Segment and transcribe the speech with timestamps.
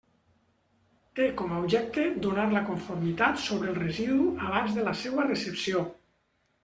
[1.19, 4.17] Té com a objecte donar la conformitat sobre el residu
[4.49, 5.85] abans de la seua recepció.